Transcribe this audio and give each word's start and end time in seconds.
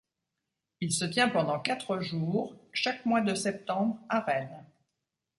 Il 0.79 0.91
se 0.91 1.05
tient 1.05 1.29
pendant 1.29 1.59
quatre 1.59 1.99
jours 1.99 2.55
chaque 2.73 3.05
mois 3.05 3.21
de 3.21 3.35
septembre 3.35 3.99
à 4.09 4.21
Rennes. 4.21 4.65